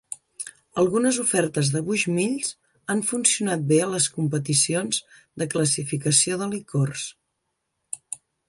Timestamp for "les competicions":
3.93-5.03